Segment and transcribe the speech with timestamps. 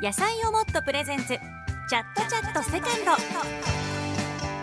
[0.00, 1.26] 野菜をもっとプレゼンツ。
[1.26, 3.10] チャットチャットセカンド。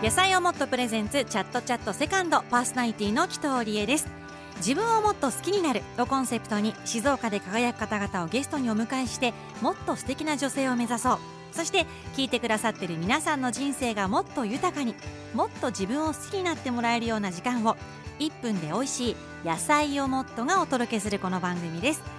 [0.02, 1.26] 野菜をもっとプレゼンツ。
[1.26, 2.40] チャットチャットセカンド。
[2.50, 4.08] パーソナリティの紀藤理恵です。
[4.56, 11.18] 自分をもっと好きになるをコンセプトに静岡で輝く方々をゲストにお迎えしてもっと素敵な女性を目指そう。
[11.52, 11.84] そして
[12.14, 14.94] 聞いてくださってる皆さんの人生がもっと豊かに
[15.34, 17.76] もっと自分を好きになってもらえるような時間を
[18.20, 22.15] 1分で美味しい野菜をもっとがお届けするこの番組です。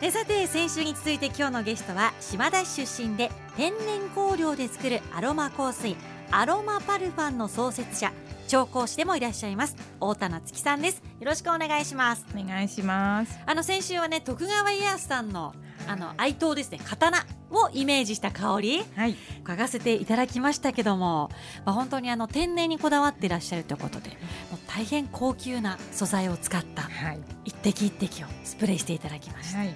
[0.00, 5.94] でさて先週に続いて今日のゲストは島田市出身で天然香料で作るアロマ香水
[6.30, 8.10] アロマパルファンの創設者
[8.48, 11.02] 調香師でもいらっしゃいます太田夏樹さんです。
[11.20, 12.24] よろしくお願いします。
[12.34, 13.38] お願いします。
[13.46, 15.54] あの先週はね徳川家康さんの
[15.86, 16.80] あの愛刀ですね。
[16.84, 18.82] 刀をイメージした香り。
[18.96, 19.16] はい。
[19.44, 21.30] 嗅がせていただきましたけども、
[21.64, 24.14] まあ、本当にあの天然にこだわっていらっしゃるということでも
[24.56, 27.20] う大変高級な素材を使ったはい。
[27.44, 29.74] 一滴一滴をスプレーしていただきました、はい。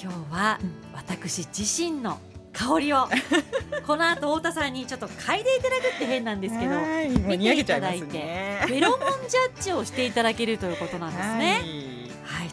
[0.00, 0.58] 今日は
[0.94, 2.18] 私自身の
[2.52, 3.08] 香りを
[3.86, 7.10] この後太田さんにちょっと嗅いでいただくって変なんですけどはい。
[7.10, 8.64] もうにやけちゃいますね。
[8.66, 11.52] フェロモンジャッジをしていただけるということなんですね。
[11.52, 11.99] はい、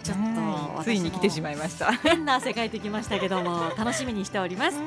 [0.08, 1.92] ちょっとはいついに来てしいまいました。
[1.92, 4.78] 変な汗かいてきましたけども 楽しみにしております。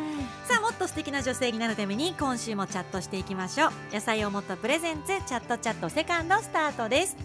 [0.45, 3.73] さあもっと素敵な女性になるために今週もチャットしていきましょう。
[3.93, 7.17] 野菜をもっとプレゼンツチャットチャットセカンドスタートです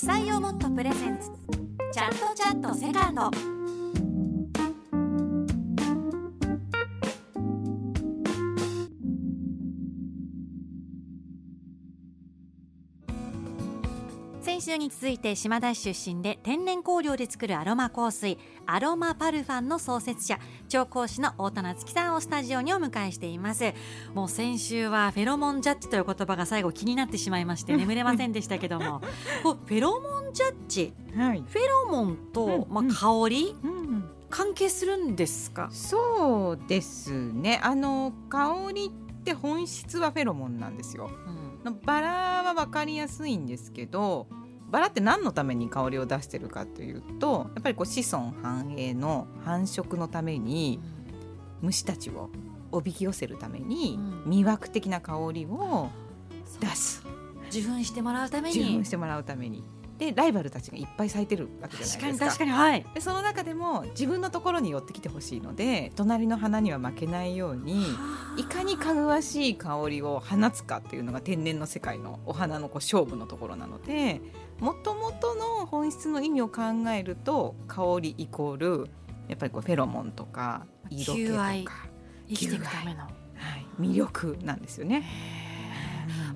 [0.00, 1.32] 野菜をもっとプレゼンツ。
[1.92, 3.57] チャットチャットセカンド。
[14.78, 23.74] に続いて島田市出身で天然香料で作るアロマ香水アロマパルファンの創設者調香師の太田夏樹さんをスタジオにお迎えしています。
[24.14, 29.00] もう先週はフェロモンジャッジという言葉が最後気になってしまいまして眠れませんでしたけども。
[29.42, 30.94] こうフェロモンジャッジ？
[31.16, 32.86] はい、フェロモンと、まあ、うん。
[32.88, 33.56] うん香り？
[33.62, 35.68] うん、関係するんですか？
[35.72, 37.60] そうですね。
[37.62, 41.10] あの香りって本質はフェロモンなんですよ。
[41.84, 44.26] バラは分かりやすいんですけど
[44.70, 50.80] バラって何のために香りを出してるかというとやっぱりこう子孫繁栄の繁殖のために
[51.62, 52.30] 虫たちを
[52.70, 54.30] おびき寄せるためにうん。
[54.30, 55.90] 魅惑的な香りを
[56.60, 57.02] 出す。
[57.50, 58.60] 受粉してもらうために。
[58.60, 59.64] 受粉してもらうために
[59.98, 62.26] でライバルたちがいっぱい咲いてるわけじゃないですか。
[62.26, 62.86] 確かにはい。
[62.94, 67.84] でその中でも自分のところに寄ってきてほしいので隣の花には負けないように
[68.36, 74.20] いかにかぐわしい香りを放つかっていうのが天然の世界のお花のこう勝負のところなので
[74.60, 76.62] もともとの本質の意味を考
[76.96, 78.90] えると香りイコール
[79.28, 81.52] やっぱりこうフェロモンとか色気とか、
[82.28, 83.00] 生きていくための。
[83.00, 83.08] は
[83.56, 85.04] い、魅力なんですよね。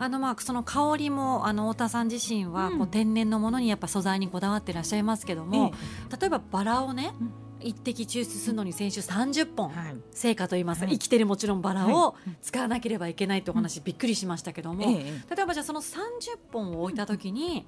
[0.03, 2.79] あのまあその香りもあの太田さん自身はうん。
[2.79, 5.73] こう天然のものにやっぱ素材にこだわってらっしゃいますけども、
[6.21, 7.33] 例えばバラをね、うん。
[7.65, 9.97] 一滴抽出するのに先週30本はい。
[10.11, 10.99] 成果といいますか、はい。
[10.99, 15.95] 生きてるもちろんバラをは使わなければいけないってお話、びっくりしましたけども、ええ例えばじゃあその30
[16.53, 17.65] 本を置いた時に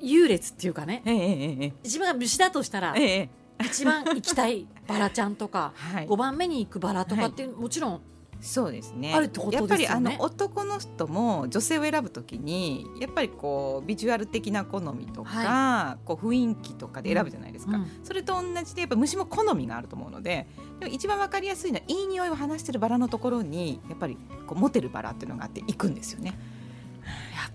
[0.00, 3.30] 優劣っていうかねえええええ自分が虫だとしたらえええ
[3.64, 6.08] 一番行きたいバラちゃんとかはい。
[6.08, 8.00] 5番目に行くバラとかってもちろん
[8.42, 9.14] そうですね。
[9.14, 9.84] あるってことですよね。
[9.84, 20.46] やっぱりあの男の人も女性を選ぶときにやっぱりこうビジュアル的な好みとか、こう雰囲気とかで選ぶじゃないですか、うんそれと同じでやっぱ虫も好みがあると思うので
[20.80, 26.38] でも一番わかりやすいのはいい匂いを放してるバラのところにやっぱりこうモテるバラっていうのがあって行くんですよね。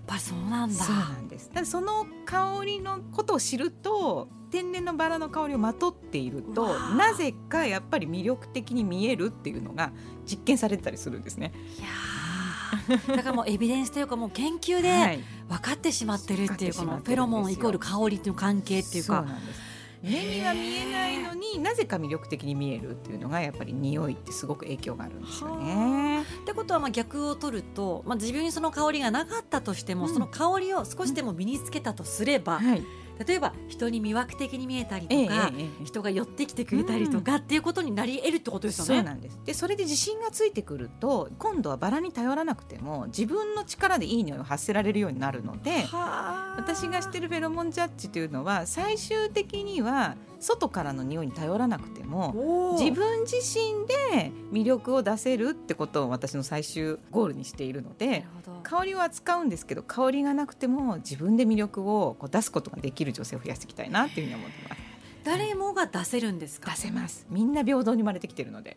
[0.08, 0.84] やっぱりそうなんだ。
[0.84, 1.50] そうなんです。
[1.50, 9.92] ただその香りのことを知ると天然のバラの香りをまとっているとなぜかやっぱり魅力的に見えるっていうのが
[10.24, 11.52] 実験されてたりするんですね。
[11.78, 13.16] いやー。
[13.16, 15.24] だからもうエビデンスというかもう研究はでい。
[15.48, 19.18] 分かってしまってるっていうこのフェロモンイコール香りっていう関係っていうか。
[19.18, 19.67] そうなんです
[20.02, 26.22] 目には見えないのになぜか魅力的に見えるっていうのがやっぱり匂いってすごく影響があるんですよね。
[26.22, 30.14] ってことはまあ逆を取ると、まあ、自分にその香りがなかったとしても、うん。
[30.14, 32.82] その香りを少しでも身につけたとすれば、はい、
[33.26, 35.84] 例えば人に魅惑的に見えたりとええか、ええええ。
[35.84, 38.94] 人が寄ってきてくれたりとかっていうことになり得るってことですよね。
[38.96, 39.38] そうなんです。
[39.44, 46.56] でそれで自信がついてくると今度はバラに頼らなくても自分の力でいい匂いを発せられるようになるのではあ。
[46.58, 58.24] 私がしてるフェロモンジャッジというのは最終的には外からの匂いに頼らなくても自分自身で魅力を出せるってことを私の最終ゴールにしているのなで
[58.62, 64.77] 香りを扱うんですけど香りがなくても自分で魅力をこう出すことができる女性を増やしていきたいなっていうふうに思ってます。
[65.24, 66.70] 誰もが出せるんですか？
[66.72, 67.26] 出せます。
[67.30, 68.76] みんな平等に生まれてきてるので。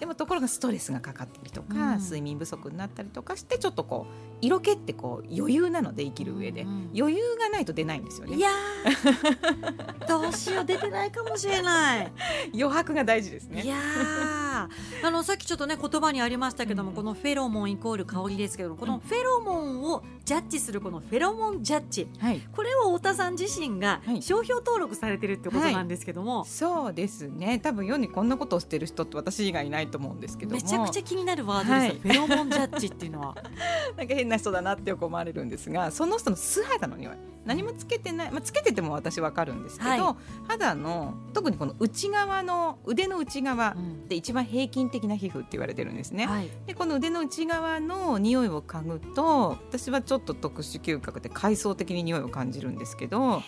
[0.00, 1.98] でもところがストレスがかかったりとか、うん。
[2.00, 8.36] 睡眠不足になったりとかしてちょっとこう色気ってこう余裕なので生きる上で、うん余裕がないと出ないんですよね。
[8.36, 10.06] いやー。
[10.08, 12.12] どうしよう出てないかもしれない。
[12.52, 13.62] 余白が大事ですね。
[13.62, 15.06] いやー。
[15.06, 16.96] あのさっきちょっとね言葉にありましたけども、うん。
[16.96, 22.08] このフェロモンイコール香りですけどこのフェロモンをジャッジするこのフェロモンジャッジ。
[22.18, 22.40] はい。
[22.54, 24.22] これを太田さん自身がはい。
[24.22, 27.58] 商標登録されてるってことなんですけども、そうですね。
[27.58, 30.62] 多分世にこんなことをしてる人って私以外いないと思うんですけども。
[30.62, 32.26] めちゃくちゃ気になるワードですよ、はい。
[32.26, 33.36] フェロモンジャッジっていうのは。
[33.96, 37.16] なんか変な人だなってよく思われるんですがその人の素肌の匂い。
[37.44, 44.08] 何もつけてない、まあ、つけてても私わかるんですけど、は肌の特にこの内側の腕の内側うん。
[44.08, 46.26] で一番平均的な皮膚って言われてるんですね。
[46.26, 46.48] はい。
[46.66, 53.42] でこの腕の内側の匂いを嗅ぐと私はちょっと特殊嗅覚で階層的に匂いを感じるんですけど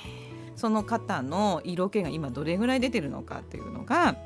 [0.56, 4.16] その方の色気が今どれぐらい出てるのかっていうのが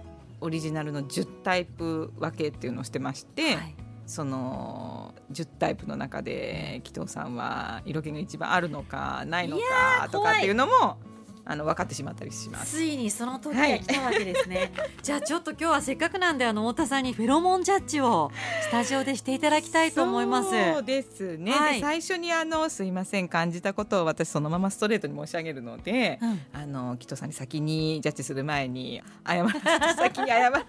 [0.40, 3.74] オリジナルの10タイプ分けっていうのをしてまして、はい。
[4.06, 10.96] その10タイプの中で紀藤さんは色気が一番あるのかないのかとかっていうのも
[11.50, 12.76] あの分かってしまったりします。
[12.76, 14.70] ついにその時が来たわけですね、
[15.02, 18.30] じゃあちょっと今日はせっかくなんであの太田さんにフェロモンジャッジを
[18.60, 20.50] スタジオでしていただきたいと思います。
[20.50, 21.74] そうですね、はい。
[21.76, 26.40] で最初にあのすいません感じたことを私そのままストレートに申し上げるので、うん。
[26.52, 29.48] あの紀藤さんに先にジャッジする前に謝る
[29.96, 30.66] 先に謝る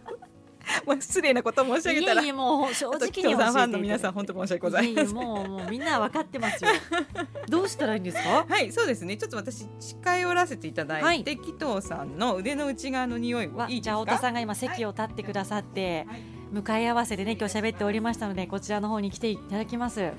[0.86, 2.22] もう失礼なことを申し上げたら。
[2.22, 6.72] いえもう正直に教えファンの皆さん本当申し訳ございませんええもうもうみんな分かってますよ。
[7.50, 8.46] どうしたらいいんですか？
[8.48, 9.18] はいそうですね。
[9.18, 11.24] ちょっと私近寄らせていただいて、はい。
[11.24, 16.22] 紀藤さんの腕の内側の匂いをわいいじゃあ太田さんが今席を立ってくださって、はい
[16.52, 20.12] 向かい合わせでね今日喋っておりましたのでこちらの方に来ていただきます、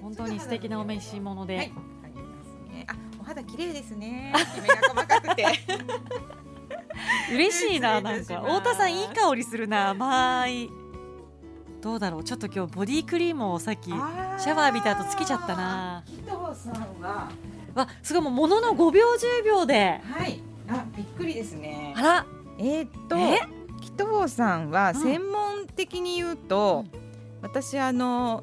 [0.00, 1.72] 本当に素敵なお召し物で、はい。
[2.86, 4.32] あ、お肌綺麗ですね。
[4.54, 5.46] きめが細かくて。
[7.32, 8.16] 嬉しいなな。
[8.16, 8.40] んか。
[8.40, 9.90] 太田さんいい香りするな。
[9.90, 10.70] 甘い。
[11.80, 12.24] どうだろう。
[12.24, 16.02] ちょっと今日ボディクリームをさっきシャワー浴びた後つけちゃったな。
[16.06, 16.28] 紀藤
[16.60, 17.30] さんは、
[17.74, 19.06] わすごいもうものの5秒
[19.40, 20.00] 10秒で。
[20.04, 21.94] はい、あ、びっくりですね。
[21.96, 22.02] あ。
[22.02, 22.26] ら。
[22.58, 23.38] えーっと、え？
[23.80, 25.02] 紀藤さんはうん。
[25.02, 26.84] 専門的に言うと、
[27.42, 28.42] 私あの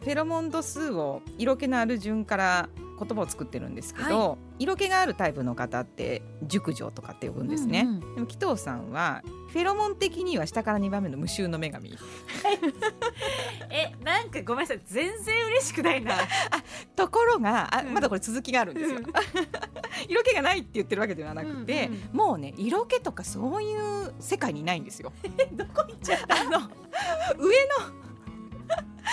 [0.00, 2.68] フェロモン度数を色気のある順から
[3.00, 7.80] 言葉を作ってるんですけど、色気があるタイプの方って熟女とかって呼ぶんですね。
[7.80, 8.14] うんうん。
[8.14, 9.22] でも紀藤さんは
[9.52, 11.96] フェロモン的には下から2番目の無臭の女神。
[13.70, 14.80] えなんかごめんなさい。
[14.84, 16.14] 全然嬉しくないな。
[16.96, 17.94] ところがあうん。
[17.94, 19.04] まだこれ続きがあるんですよ、うん。
[20.08, 25.12] 色気がないって言ってるわけではなくて、うんもうね色気とかそういう世界にいないんですよ。
[25.52, 28.06] どこ行っちゃったあの上の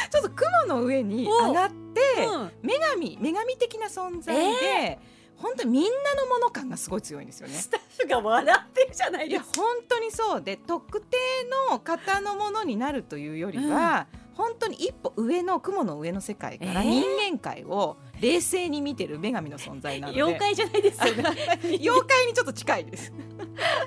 [0.09, 2.37] ちょっと雲の上に上がってう。
[2.45, 2.51] ん。
[2.61, 4.99] 女神女神的な存在で、
[5.37, 7.53] 本当にみんなのもの感がすごい強いんですよね。
[7.55, 9.61] スタッフが笑ってるじゃないいやですか。
[9.61, 10.41] 本当にそう。
[10.41, 11.17] で特定
[11.69, 16.89] の方のものになるというよりは、本当に一歩上の雲の上の世界からえー。
[16.89, 17.03] 人
[17.33, 20.21] 間界を冷静に見てる女神の存在なので。
[20.21, 21.23] 妖怪じゃないですよね。
[21.81, 23.13] 妖怪にちょっと近いです。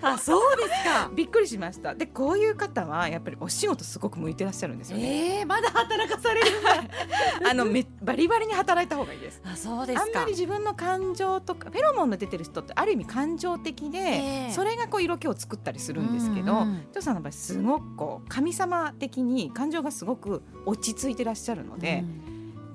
[0.02, 1.10] あそうですか。
[1.14, 1.94] びっくりしました。
[1.94, 6.46] でこういう方はやっぱりお仕事すごく向いてらっしゃるんですよね、えー、まだ働かされる
[7.48, 9.40] あのめバリバリに働いた方がいいです。
[9.44, 10.04] あそうですか。
[10.04, 14.52] あんまり自分の感情とかフェロモンの出てる人ってある意味感情的で、ええ。
[14.52, 22.25] それがこう色気を作ったりするんですけど、うんうんジョさんの場合すごくこう神様的に感情がすごく落ち着いてらっしゃるので、うん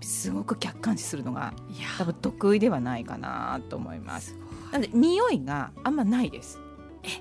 [0.01, 1.53] すごく客観視するのが
[1.97, 4.35] 多分得意ではないかなと思います。
[4.71, 6.59] なので匂いがあんまないです。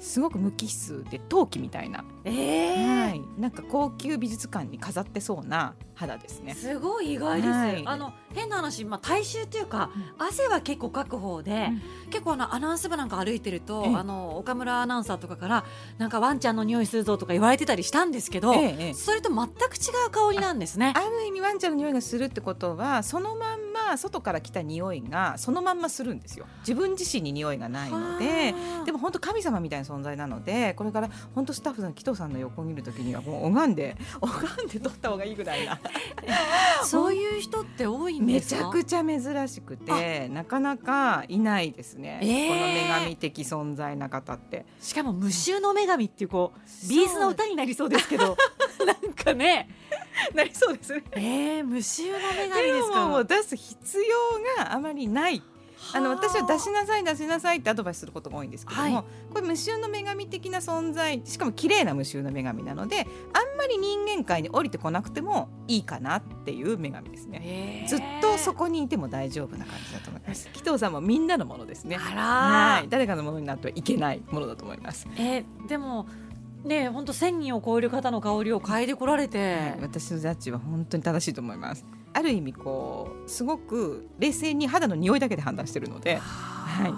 [0.00, 3.08] すごく無機質で陶器みたいな、えー。
[3.08, 6.54] はい、なんか高級美術館に飾ってそうな肌ですね。
[6.54, 7.82] すごい意外です、はい。
[7.86, 11.70] あの変な話、まあ、体臭っていうか、汗は結構かく方で、
[12.10, 13.94] 結構あのアナウンス部なんか歩いてると、ええ。
[13.94, 15.64] あの岡村アナウンサーとかから
[15.98, 18.54] なんかワンちゃんの匂いするぞとか言われてたりしたんですけど、
[18.94, 20.92] それと全く違う香りなんですね。
[20.96, 26.46] ある意味ワンちゃんの匂いがするってことはそのまんま外から来た匂いがそのまんまするんですよ。
[26.60, 28.54] 自分自身に匂いがないので
[28.84, 35.80] でもも本当神様みたいな存在なのでこれから本当スタッフさん紀藤さんの横を見るときにはもう拝んで拝んで撮った方がいいぐらいな。
[36.84, 42.48] そういう人って多いめちゃくちゃ珍しくてなかなかいないですね、えー。
[42.48, 44.66] この女神的存在な方って。
[44.80, 46.88] しかも無臭の女神っていうこう。
[46.88, 48.36] ビーズの歌になりそうですけど。
[48.86, 49.68] なんかね
[50.34, 53.08] なりそうですねえー、無臭の女神でですか？
[53.08, 55.42] も出す必要があまりない
[55.94, 63.06] あの私は出しなさい出しなさいってアドバイスすることが多いんですけども、はいこれ無臭の女神的な存在しかも綺麗な無臭の女神なのであん
[63.56, 67.86] まり人間界に降りてこなくてもいいかなっていう女神ですね。
[67.88, 70.48] ずっとそこにいても大丈夫な感じだと思います。
[70.52, 71.96] 紀藤さんもみんなのものですね。
[71.96, 75.06] はい、誰かのものになってはいけないものだと思います。
[75.16, 76.06] えーでも
[76.64, 81.84] ね本当千人を超える方の香りを嗅いでこられて、私のジャッジは本当に正しいと思います。
[82.12, 86.92] ある意味こうすごく冷静に肌の匂いだけで判断してるので、はい。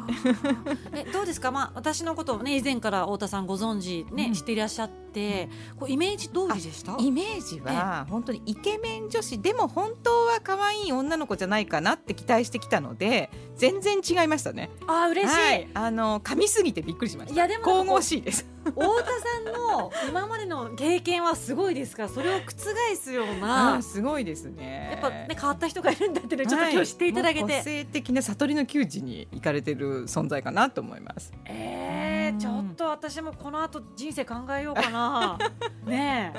[1.06, 4.34] えどうですか、まあ、私のことを、ね、以前から太田さんご存知、ねうん。
[4.34, 6.96] 知っていらっしゃってこうイメージ通りでした？
[6.98, 14.70] イメージは本当にイケメン女子でも本当は可愛い女の子じゃないかなって期待してきたので全然違いましたね。
[14.86, 17.34] あ嬉しい、はい、あの噛みすぎてびっくりしました。
[17.34, 18.46] いやでも神々しいです。
[18.64, 24.90] 太田さんの今までの経験はすごいですからそれを覆すような すごいですね。
[24.92, 31.32] やっぱね変わった人がいるんだっていうのをちょっと今日知っていただけて、はい個性的な悟りの窮地に行かれてる存在かなと思います。
[31.44, 35.38] えー、ちょっと私もこの後人生考えようかな。
[35.86, 36.32] ね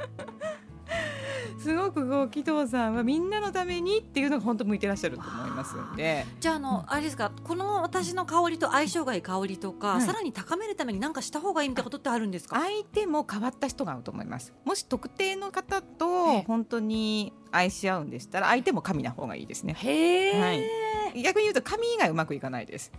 [1.57, 6.03] すごくこう紀藤さんはみんなのためにっていうのが本当向いてらっしゃると思いますんで。
[6.03, 6.25] え。
[6.39, 12.59] じゃああの、あれですかこの私の香りと相性がいい香りとか、はいさらに高めるために何かした方がいいみたいなことってあるんですか？
[12.59, 14.53] 相手も変わった人が合うと思います。
[14.65, 15.81] もし特定の方ええ。
[15.97, 19.73] と本当に愛し合うんでしたら相手も神な方がいいですね。
[19.75, 21.21] へえ、はい。
[21.23, 22.91] 逆に言うと神以外うまくいかないです。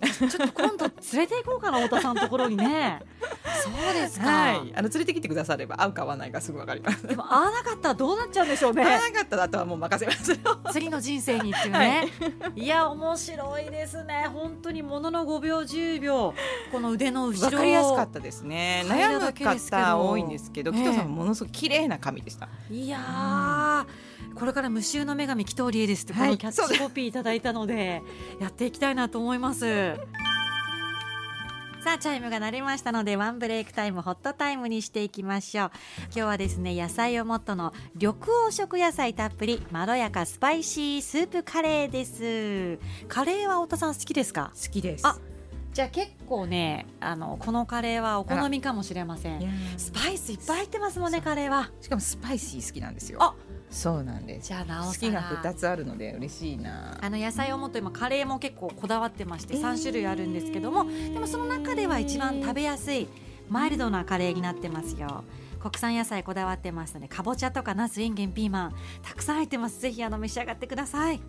[0.00, 3.00] ちょっと今度連れて行こうかな太田さんのところにね。
[3.62, 7.06] そうですか、はい、あの連れてきてくだされば合うか合わないかすぐわかります。
[7.06, 10.38] でも合わなかったらどうなっちゃうんでしょう合わねなかったらあとはもう任せますよ。
[10.72, 12.08] 次の人生にっていうね、
[12.56, 14.28] い、や面白いですね。
[14.32, 16.34] 本当にものの5秒10秒。
[16.72, 17.44] この腕の後ろ。
[17.44, 18.84] わかりやすかったですね。
[18.86, 20.78] 悩む方多いんですけど、ええ。
[20.78, 22.48] 紀藤さんもものすごく綺麗な髪でした。
[22.70, 23.86] いやー、
[24.34, 26.30] これから無臭の女神紀藤理恵ですってこはい。
[26.30, 28.02] のキャッチコピーいただいたので、
[28.40, 29.94] やっていきたいなと思います。
[31.84, 35.70] さあチャイムが鳴りましたのでワンブレイクタイムホットタイムにしていきましょう。
[36.06, 38.14] 今日はですね野菜をもっとの緑
[38.48, 42.78] 黄色野菜たっぷりまろやかスパイシースープカレーです。
[43.06, 44.50] カレーは太田さん好きですか？
[44.54, 45.06] 好きです。
[45.06, 45.18] あ
[45.74, 49.42] じゃあ結構ねあのこのカレーはお好みかもしれません。
[49.76, 51.70] スパイスいっぱい入ってますもんねカレーは。
[51.82, 53.22] しかもスパイシー好きなんですよ。
[53.22, 53.34] あ
[53.74, 54.48] そうなんです。
[54.48, 56.96] じゃあなおさ好きがつあるので嬉しいな。
[57.00, 63.08] あの野菜をもっと今カレーも結構こだわってまして3種類あるんですけども、でもその中では一番食べやすい
[63.48, 65.24] マイルドなカレーになってますよ
[65.60, 71.20] 国産野菜こだわってますのでかぼちゃとかナスインゲンピーマンたくさん入ってますぜひあの召し上がってください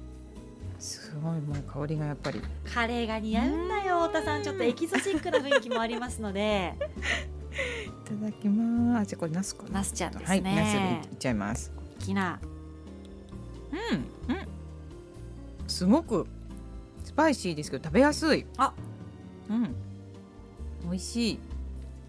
[0.80, 2.42] すごいもう香りがやっぱり。
[2.74, 6.74] カレーが似合うんだよ太田さんちょっとエキゾチックな雰囲気もありますので
[7.86, 9.08] いただきます。
[9.08, 9.70] じゃあこれナスかな。
[9.70, 11.72] ナスちゃんですねはい、ナスいっちゃいます。
[12.06, 12.40] きな
[13.72, 14.48] うん、うん。
[15.68, 16.28] すごく
[17.04, 18.46] スパイシーですけど食べやすい。
[18.58, 18.74] あ、
[19.50, 19.76] うん。
[20.84, 21.40] 美味しい。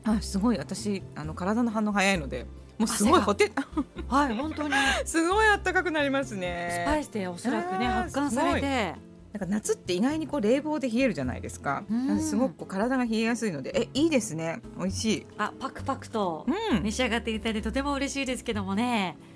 [0.04, 2.46] あ、すごい私あの体の反応早いので、
[2.78, 3.50] もうすごいほて、
[4.08, 4.74] はい本当に
[5.04, 6.84] すごい暖かくなりますね。
[6.84, 8.94] スパイスでおそらくね発汗されて
[9.32, 11.84] なんか夏って意外にこう冷房で冷えるじゃないですか。
[12.20, 14.60] すごくこう体が冷えやすいので、えいいですね。
[14.78, 15.26] 美味しい。
[15.38, 16.82] あパクパクとうん。
[16.82, 19.35] 召し上がっていただいてとても嬉しいですけどもねあう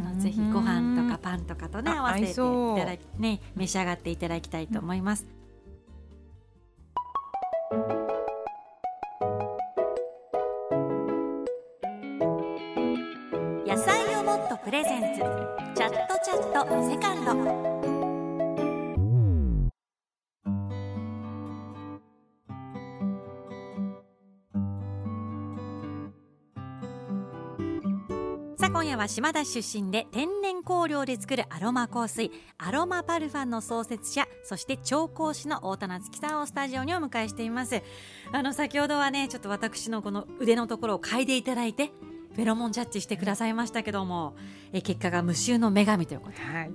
[0.00, 5.26] のぜひご飯とかパンとかとねあ合わせていただきね召し上がっていただきたいと思います。
[13.66, 15.20] 野菜をもっとプレゼンツ。
[15.76, 17.24] チャットチャットセカン
[17.82, 17.95] ド
[28.96, 37.82] 夜は島田出身で天然香料で作るアロマ香水アロマパルファンの創設者そして調香師の太田夏樹さんをスタジオにお迎えしています
[38.32, 41.90] あの先ほどはねちょっと私のこの腕のところを嗅いでいただいて
[42.34, 44.34] フェロモンジャッジしてくださいましたけども
[44.72, 46.70] え結果が無臭の女神ということではい。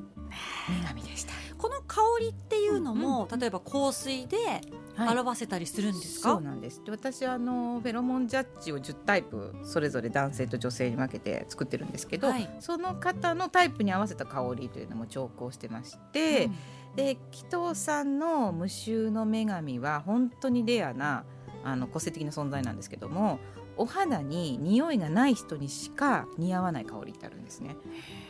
[0.70, 1.34] 女神でした。
[1.58, 4.62] この香りっていうのも、例えば香水ではい
[4.98, 6.84] 表せたりするんですか、そうなんです。
[6.84, 12.50] で私あのフェロモンジャッジを10タイプそれぞれ男性と女性に分けて作ってるんですけど、はい。
[12.60, 16.50] その方のタイプに合わせた香りというのも調香してまして、
[16.96, 21.24] で紀藤さんの無臭の女神は本当にレアな
[21.64, 23.40] あの個性的な存在なんですけども
[23.78, 27.78] お肌に匂いがない人にしか似合わない香りってあるんですね。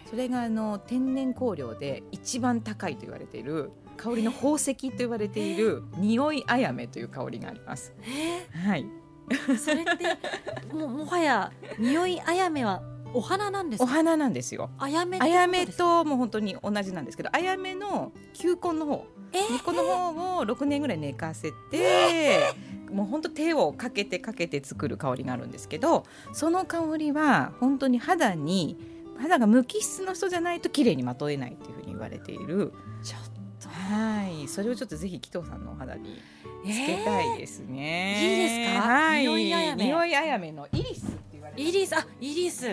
[0.09, 7.93] それがあの天然香料で一番高いと言われている香りの宝石と言われている匂いあやめという香りがあります。
[8.01, 8.85] えはい。
[9.29, 10.17] ーそれって
[10.75, 12.81] もうもはや匂いあやめは
[13.13, 13.83] お花なんですか？
[13.83, 14.69] お花なんですよ。
[14.77, 19.05] あやめあやめともう本当に同じなんですけどあやめの球根の方。
[19.33, 19.53] えー。
[19.57, 22.53] でこの方を6年ぐらい寝かせて、
[22.91, 26.03] もう本当手をかけてかけて作る香りがあるんですけど
[26.33, 28.77] その香りは本当に肌に
[29.17, 33.40] 肌が無機質の人じゃないと綺麗にまとえないっていうふうに言われているちょっと
[33.71, 34.47] はい。
[34.47, 36.21] それをちょっとぜひ紀藤さんのお肌に
[36.63, 38.87] つけたいですね、いいですか？
[38.87, 39.21] はい。
[39.23, 39.83] 匂いあやめ。
[39.85, 41.95] 匂いあやめのイリスって言われてイリス？
[41.95, 42.65] あイリス。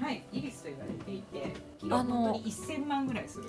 [0.00, 0.22] はい。
[0.32, 3.44] イリスと言われていてキあのロ本当に1000万ぐらいする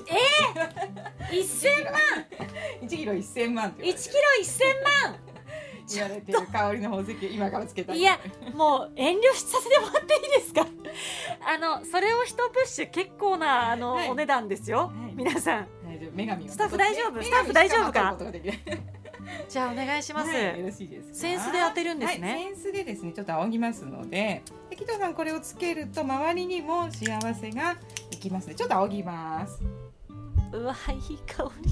[1.32, 1.94] 一千万？
[2.84, 4.68] 1キロ1000万って一キロ一千
[5.04, 5.16] 万？
[5.90, 8.20] 言われてる香りの宝石を今からつけたいや
[8.54, 10.68] もう遠慮させてもらっていいですか？
[11.50, 14.10] あのそれを一プッシュ結構なあの、はい。
[14.10, 15.16] お値段ですよ、はい。
[15.16, 16.16] 皆さん大丈夫？
[16.16, 16.50] 女神を。
[16.50, 17.24] スタッフ大丈夫？
[17.24, 18.18] スタッフ大丈夫か？
[19.50, 21.10] じゃあお願いします、はいよろしいです。
[21.10, 22.32] かセンスで当てるんですね。
[22.32, 27.78] はい、センスでですねちょっと仰ぎますのでで紀藤さんこれをつけると周りにも幸せが
[28.12, 28.56] いきますね。
[28.56, 29.62] ちょっと仰ぎます。
[30.54, 31.72] うわいい香り。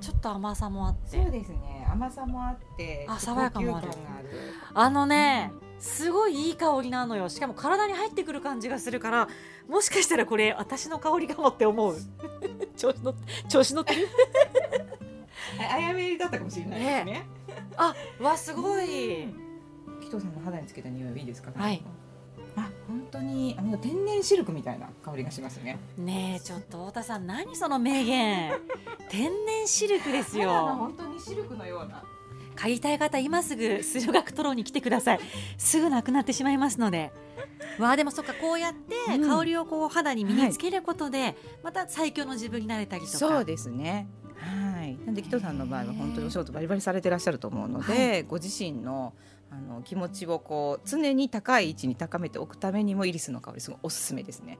[0.00, 1.22] ちょっと甘さもあって。
[1.22, 1.86] そうですね。
[1.90, 3.88] 甘さもあってあ爽やかもある。
[3.88, 3.90] あ
[4.22, 4.28] る。
[4.74, 7.28] あのねすごいいい香りなのよ。
[7.28, 9.28] しかも体に入ってくる感じがするから
[9.68, 11.96] もしかしたらこれ私の香りかもって思う。
[12.76, 14.08] 調子乗って調子乗ってる？
[15.70, 17.26] ああやめだったかもしれないですね。
[17.76, 19.28] あわすごい。
[20.00, 21.50] 紀藤さんの肌につけた匂いはいいですか？
[21.54, 21.82] はい。
[22.56, 25.78] あ本当にあの天然シルクみたいな香りがしますね。
[25.96, 28.52] ねえちょっと太田さん何その名言。
[29.10, 30.50] 天然シルクですよ。
[30.78, 32.02] 本当にシルクのような。
[32.56, 35.20] 買いたい方今すぐ数学トロに来てください。
[35.58, 37.12] すぐなくなってしまいますので
[37.78, 39.28] わあでもそっかこうやってうん。
[39.28, 43.18] 香りをこう肌に身につけることで、また最強の自分になれたりとか。
[43.18, 44.08] そうですね。
[44.36, 44.96] はい。
[45.04, 49.14] なんで紀藤さんの場合は本当にお仕事バリバリされてらっしゃると思うので、ご自身の
[49.50, 54.58] あの気持ちをこう常に高い位置に高めておくためにもイリスの香りすごいおすすめですね。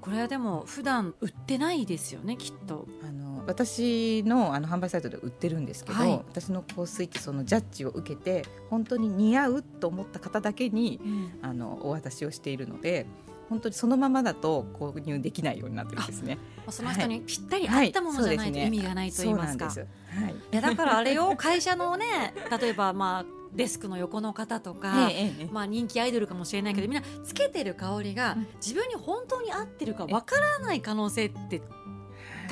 [0.00, 2.88] これはでも普段売ってないですよねきっと。
[3.02, 6.12] あの私のあの販売サイトで売ってるんですけど、はい。
[6.12, 11.00] 私の香水ってそのジャッジを受けて本当に似合うと思った方だけに
[11.42, 13.06] あのお渡しをしているので
[13.48, 16.38] 本当にそのままだと購入できないようになってるんですね。
[16.70, 20.24] その人にぴったり合ったものじゃないと意味がないと言いますか、そうなんです。
[20.24, 20.34] はい。
[20.34, 25.10] いやだからあれよ会社のね 例えばまあデスクの横の方とか、
[25.50, 28.46] まあ、人気アイドルかもしれないけど、みんなつけてる香りがうん。
[28.56, 31.60] 自分に本当に合ってるかわからない可能性って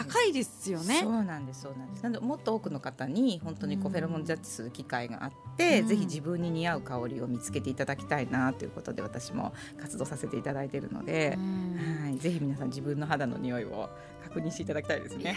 [0.05, 1.01] 高いですよね。
[1.03, 2.03] そうなんですそうなんです。
[2.03, 3.93] なのでもっと多くの方に本当にこううん。
[3.93, 5.89] フェロモンジャッジする機会があって、うん。
[5.89, 12.05] ぜひ自分に似合う香りを見つけていただきたいなということで私も活動させていただいているのでう、ん。
[12.05, 13.91] はい、ぜひ皆さん自分の肌の匂いを
[14.23, 15.37] 確認していただきたいですね。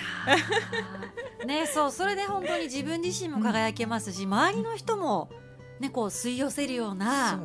[1.42, 1.46] ー。
[1.46, 5.30] ねそうそれで本当に自分自身も輝けますし、周りの人も
[5.80, 7.40] ねこう吸い寄せるようそな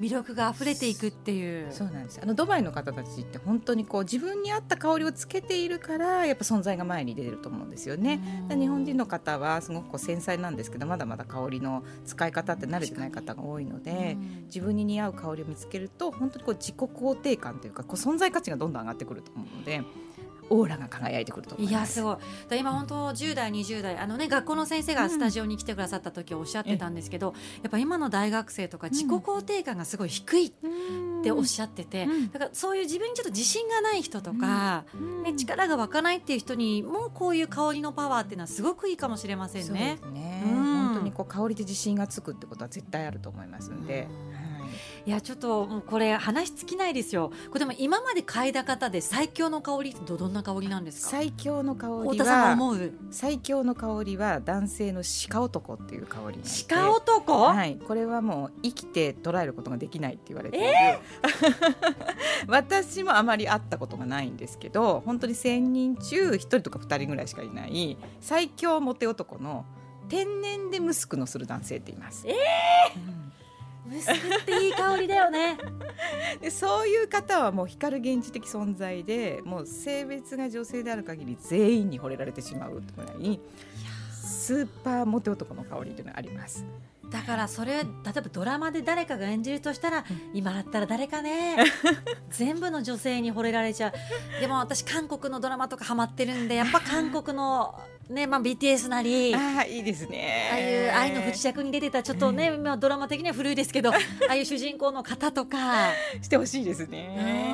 [0.00, 1.72] 魅力が溢れていくっていう。
[1.72, 8.46] そうなんですあのドバイの方たちって本当にこう自分に合った香りをつけているからやっぱ存在が前に出ると思うんですよね。
[8.48, 19.82] で日本人の方はすごくこう繊細なんですけどまだまだ香りの使い方って慣れてない方が多いので、うん自分に似合う香りを見つけると本当にこう自己肯定感というかこう存在価値がどんどん上がってくると思うので
[20.52, 21.72] オーラが輝いてくると思います。
[21.72, 22.16] いやすごい。
[22.48, 30.52] だ今本当10代20代あのね学校の先生がスタジオに来てくださった時おっしゃってたんですけど、やっぱ今の大学生とか自己肯定感がすごい低いっ
[31.22, 32.30] ておっしゃってて、うん。
[32.30, 35.22] だからそういう自分にちょっと自信がない人とか、うん。
[35.22, 40.06] ね、力が湧かないっていう人にもこういう香りのパワーっていうのはすごくいいかもしれませんそうねで。
[40.06, 40.52] すね、うん。
[40.54, 44.31] 本当にこう香りで自信がつくってことは絶対あると思いますんで、うんは
[45.06, 47.30] いいやちょっともうこれ話尽きないですよ。
[47.48, 51.10] これでも今まで嗅いだ方で最強の香りってどどんな香りなんですか？
[51.10, 52.92] 最強の香り太田さんがは思う。
[53.10, 60.68] 最強の香りは男性の鹿男っていう香り鹿男、はい、これはもう生きて捉えることができないって言われている、
[62.48, 69.64] 私もあまり会ったことがないんですけど本当に1,000人中1人とか2人ぐらいしかいない最強モテ男の
[70.08, 72.26] 天然でムスクのする男性っています。
[72.28, 72.34] え
[72.96, 73.31] うん
[73.84, 75.58] ムスクっていい香りだよね。
[76.40, 83.40] でそういう方はもう光る現実的存在でもう性別が女性である限り全員に惚れられてしまうぐらい
[84.10, 86.64] スーパーモテ男の香りというのがあります。
[87.12, 91.56] だからそれ例えばドラマで誰かが演じるとしたら、今だったら誰かね。
[92.30, 94.40] 全部の女性に惚れられちゃう。
[94.40, 97.78] でも私韓国のドラマとかハマってるんでやっぱ韓国の、
[98.12, 100.50] ねまあ、BTS なりあああいいですね。
[100.52, 103.96] あいう愛の不時着に出てたちょっとね、まあ、ドラマ的には古いですけど あ
[104.28, 107.52] あいう主人公の方とかしてほしいですうね。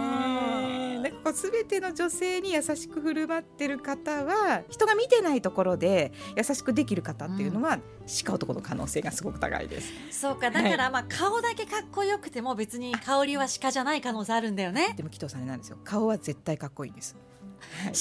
[0.96, 7.78] んなんかこうすべての女性に優しく振る舞ってる方は人が見てないところで優しくできる方っていうのは、
[8.24, 9.92] 鹿男の可能性がすごく高いです。
[10.10, 14.94] そうかだからまあ顔だけかっこよくても別に香りは鹿じゃない可能性あるんだよね。
[14.96, 15.78] でも紀藤さんなんですよ。
[15.84, 17.16] 顔は絶対かっこいいんです。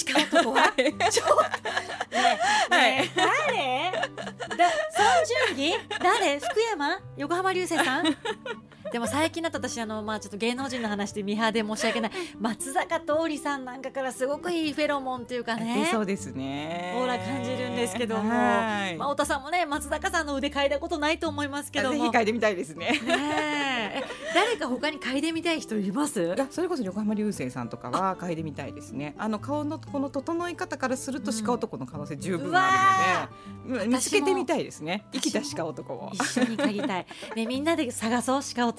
[0.06, 1.12] 鹿男は、はい。
[1.12, 1.42] ちょっと
[2.16, 2.40] ね
[2.72, 4.02] えねえ
[4.50, 4.58] 誰？
[4.58, 6.40] だ三十期誰？
[6.40, 7.00] 福山？
[7.18, 8.06] 横浜流星さん？
[8.92, 12.12] でも最近だと私あのまあちょっと芸能人の話でミーハーで申し訳ない。
[12.40, 16.94] 松坂桃李さんなんかからすごくいいフェロモンっていうか出ねそうですね。
[16.98, 18.30] オーラ感じるんですけども。
[18.30, 18.96] はい。
[18.98, 22.92] まあ、太田さんもね松坂さんの腕嗅いだことないと思いますけどぜもひ嗅いでみたいですね。
[22.92, 23.00] ね
[23.94, 24.04] え。
[24.04, 26.24] え誰か他に嗅いでみたい人います？
[26.24, 29.16] いやそれこそ横浜流星さんとかは嗅いでみたいですね。
[29.18, 33.30] あの顔のこの整い方からするとうん鹿男の可能性十分あ
[33.66, 35.06] るので、うん見つけてみたいですね。
[35.12, 36.10] 生きた鹿男を。
[36.14, 38.77] 一緒に嗅ぎたい、ね、みんなで探そう鹿男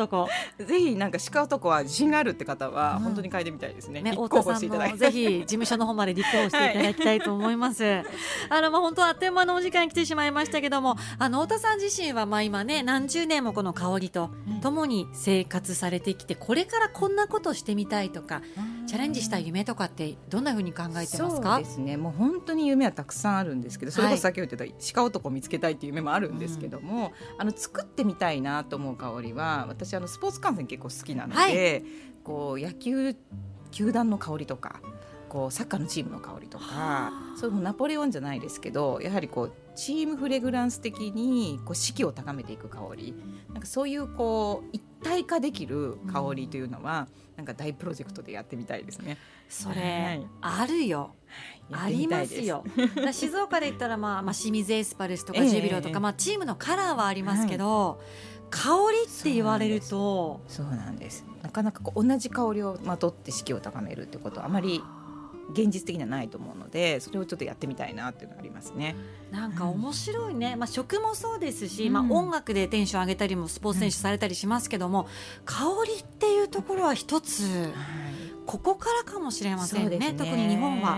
[0.58, 3.02] ぜひなんか鹿男は自信があるって方はうん。
[3.04, 4.92] 本当に嗅いでみたいですね、ね、立候補していただいて。
[4.94, 7.84] もぜひ事務所の方まで立候補していただきたいと思います。
[8.50, 14.30] あのまあ本当あっという間のお時間来てしまいましたけども、あの太田さん自身はまあ今ね何十年もこの香りと
[14.62, 18.42] 共に生活されてきて、これからこんなことしてみたいとか
[18.86, 21.64] チャレンジしたい夢とかってどんな風に考えてますそうかで？
[21.64, 21.96] すね。
[21.96, 31.82] もう本当に夢はたくさんあるんですけどそれこそ先ほど言ってた鹿男を見つけたいっていう夢もあるんですけども、あの作ってみたいなと思う香りは私あのスポーツ観戦結構好きなので、
[32.24, 33.16] こう野球
[33.70, 34.80] 球団の香りとか
[35.28, 43.14] こうサッカーのチームの香りとかはあそういうナポレオンじゃないですけどやはりこうチームフレグランス的にこう士気を高めていく香り
[43.52, 49.16] なんかそういうこう一体化できる香りというのは、なんか大プロジェクトでやってみたいですね。
[49.48, 51.14] そはれいあるよ。
[51.72, 52.64] ありますよ。
[53.12, 58.00] 静岡で言ったら、まあ、まあ、清水エスパルスとかええジュビロとか、ええまあ、チームのカラーはありますけど。
[58.50, 60.40] 香りって言われると。
[60.48, 61.24] そうなんです。
[61.42, 64.82] なかなかこう同じ香りをまとって士気を高めるってことはあまり
[65.52, 68.96] 現実的にはないと思うのでそれをちょっとやってみたいなっていうのがありますね。
[69.30, 71.92] なんか面白いね、まあ、食もそうですし、うん。
[71.92, 75.06] まあ、音楽でテンション上げたりもスポーツ選手されたりしますけども、
[75.44, 77.72] 香りっていうところは一つ
[78.48, 80.14] ここからかもしれませんね。
[80.16, 80.96] 特に日本は。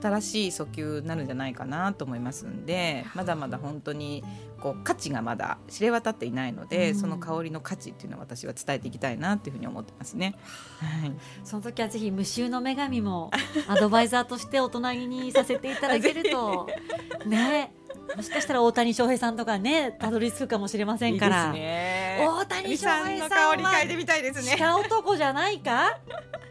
[0.00, 4.24] 新しい訴求になるんじゃないかなと思いますんでまだまだ本当に
[4.60, 6.98] こう価値がまだ知れ渡っていないので、うん。
[6.98, 10.36] その香りの価値っていうのを私は伝えていきたいなっていうふうに思ってますね。
[10.78, 11.12] はい、
[11.42, 13.32] その時はぜひ無臭の女神も
[13.66, 16.68] アドバイザーとしてお隣にさせていただけると
[17.26, 17.74] ね。
[18.16, 21.52] もしかしたら大谷翔平さんとかねたどり着くかもしれませんから。
[21.52, 22.26] いい。
[22.26, 24.54] 大谷翔平のさんは香り嗅いでみたいですね。
[24.58, 25.98] 鹿男じゃないか？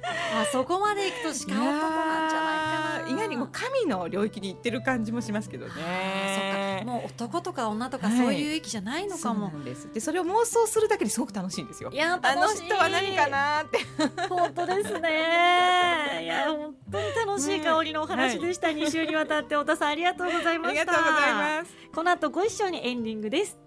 [0.33, 5.71] あそこまで行くと鹿男なんじゃないかな意外にもう神の領域に行ってる感じもしますけどね。
[5.75, 9.91] あそっかもう男とか女とかはいそういう域じゃないのかも、なんです。
[9.93, 11.95] でそれを妄想するだけですごく楽しいんですよい。
[11.95, 13.79] やあの楽しい人は何かなって。
[14.29, 21.71] 本当ですね いや本当に楽しい香りのお話でした、2週にわたって太田さんありがとうございあましたりがとうございます。
[21.93, 23.57] この後ご一緒にエンディングです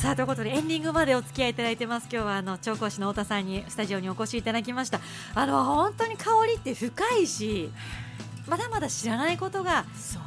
[0.00, 2.08] さあということでエンディングまでお付き合いいただいてます。
[2.10, 4.98] 今日はあの調香師の太田さんにスタジオにお越しいただきました。
[5.34, 7.70] あの本当に香りって深いし
[8.48, 9.84] まだまだ知らないことが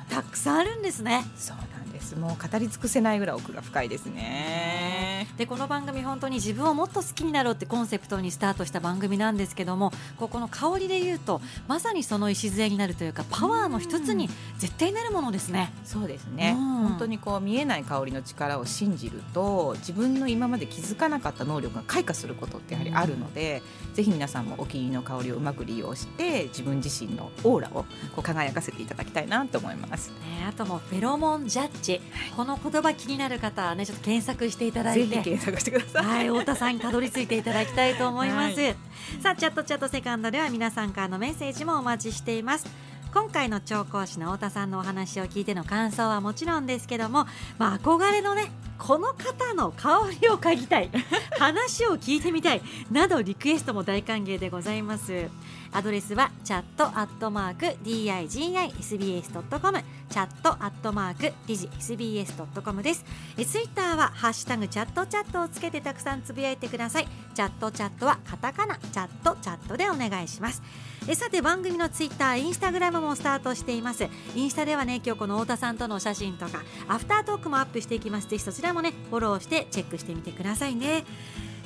[0.10, 1.26] たくさんあるんですね。
[1.36, 1.58] そう
[2.04, 2.16] です。
[2.18, 5.28] もう語り尽くせないぐらい奥が深いですね。
[5.38, 15.72] でこの番組本当に自分をもっと好きになろうってコンセプトにスタートした番組なんですけどもここの香りで言うとまさにその礎になるというかパワーの一つに絶対なるものですね。
[15.86, 23.62] そうですね、うん本当にこう見えない香りの力を信じると自分の今まで気づかなかった能力が開花することってやはりあるので、
[23.94, 27.86] ぜひ皆さんもお気に入りの香りをうまく利用して自分自身のオーラを
[28.16, 30.10] こう輝かせていただきたいなと思います。
[30.10, 31.93] ね、あともうフェロモンジャッジ、
[32.36, 36.06] この言葉気になる方はねちょっと検索していただぜいてひ検索してください。
[36.06, 38.60] はい、太田さんにたどり着いていただきたいと思います。
[38.60, 38.76] はい
[39.22, 42.68] さあ、チャットチャットセカンドでは皆さんからのメッセージもお待ちしています。
[43.14, 47.28] 今回の調香師の太田さんのお話を聞いての感想はもちろんですけども、
[47.60, 50.90] まあ、憧れのねこの方の香りを嗅ぎたい
[51.38, 55.28] 話を聞いてみたいなどリクエストも大歓迎でございます
[55.74, 63.04] アドレスはチャットアットマーク digisbs.com チャットアットマーク digisbs.com です。
[63.36, 67.08] えツイッターはハッシュタグチャットチャットをつけてたくさんつぶやいてください。
[67.34, 70.62] チャットチャットはカタカナチャットチャットでお願いします。
[71.08, 74.08] えさて番組のツイッターインスタグラムもスタートしています。
[74.36, 78.28] インスタではね今日この太田さんとのお写真とかアフタートークもアップしていきます。
[78.28, 81.04] ぜひそちらもねフォローしてチェックしてみてくださいね。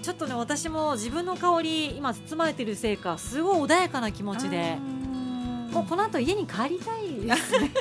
[0.01, 4.77] ちょっとね私も自分の香り今包まれてるせいかすごい穏やかな気持ちで。
[5.71, 7.71] もうこの後家に帰りたいですね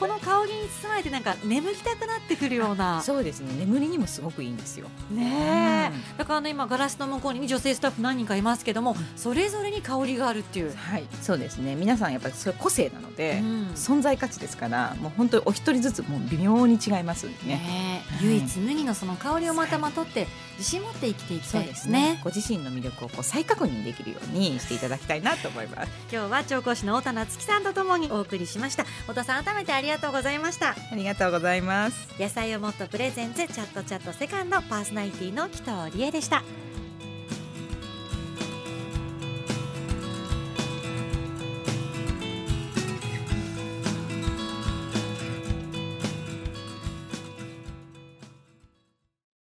[0.00, 3.02] この香りに包まれてなんか眠りたくなってくるような。
[3.02, 3.52] そうですね。
[3.58, 4.88] 眠りにもすごくいいんですよ。
[5.10, 6.16] ねえ、うん。
[6.16, 11.76] だからあの今ガラスの向こうに女性スタッフ何人かいますけども、それぞれに香りがあるっていう、はいそうですね。
[11.76, 13.68] 皆さんやっぱりそれ個性なので、うん。
[13.74, 17.34] 存在価値ですからもう本当にお一人ずつもう微妙に違いますね。
[17.44, 22.20] ね唯一無二のその香りをまたまとって自信持って生きていきたいですね。
[22.24, 25.90] ご自身の魅力をこう再確認できるように していただきたいなと思います。
[26.10, 28.84] 今日は調香師の太田夏樹さんとともにお送りしました。
[28.84, 30.70] 太田さん改めてありがとうございました。
[30.70, 32.08] ありがとうございます。
[32.18, 36.42] 野菜をもっとプレゼンツチャットチャットセカンドパーソナリティの紀藤理恵でした